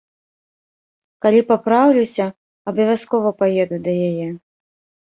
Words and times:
Калі 1.25 1.41
папраўлюся, 1.51 2.25
абавязкова 2.73 3.29
паеду 3.45 3.75
да 3.87 3.91
яе. 4.11 4.27